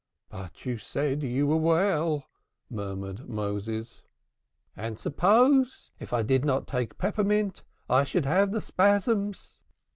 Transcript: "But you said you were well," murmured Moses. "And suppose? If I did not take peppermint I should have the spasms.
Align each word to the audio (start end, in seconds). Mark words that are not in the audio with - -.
"But 0.31 0.65
you 0.65 0.79
said 0.79 1.21
you 1.21 1.45
were 1.45 1.57
well," 1.57 2.25
murmured 2.71 3.29
Moses. 3.29 4.01
"And 4.75 4.99
suppose? 4.99 5.91
If 5.99 6.11
I 6.11 6.23
did 6.23 6.43
not 6.43 6.65
take 6.65 6.97
peppermint 6.97 7.61
I 7.87 8.03
should 8.03 8.25
have 8.25 8.51
the 8.51 8.61
spasms. 8.61 9.61